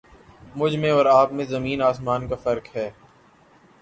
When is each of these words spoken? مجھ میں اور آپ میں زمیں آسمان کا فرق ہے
مجھ 0.55 0.75
میں 0.75 0.91
اور 0.91 1.05
آپ 1.05 1.33
میں 1.33 1.45
زمیں 1.45 1.81
آسمان 1.81 2.27
کا 2.27 2.35
فرق 2.35 2.75
ہے 2.75 2.89